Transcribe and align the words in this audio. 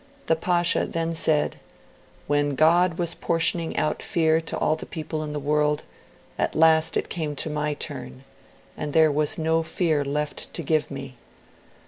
The 0.25 0.35
Pasha 0.35 0.87
then 0.87 1.13
said, 1.13 1.57
"When 2.25 2.55
God 2.55 2.97
was 2.97 3.13
portioning 3.13 3.77
out 3.77 4.01
fear 4.01 4.41
to 4.41 4.57
all 4.57 4.75
the 4.75 4.87
people 4.87 5.21
in 5.21 5.31
the 5.31 5.39
world, 5.39 5.83
at 6.39 6.55
last 6.55 6.97
it 6.97 7.07
came 7.07 7.35
to 7.35 7.51
my 7.51 7.75
turn, 7.75 8.23
and 8.75 8.93
there 8.93 9.11
was 9.11 9.37
no 9.37 9.61
fear 9.61 10.03
left 10.03 10.51
to 10.55 10.63
give 10.63 10.89
me. 10.89 11.17